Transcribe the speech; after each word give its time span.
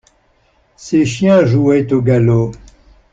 Ses 0.77 1.05
chiens 1.05 1.45
jouaient 1.45 1.93
au 1.93 2.01
galop. 2.01 2.53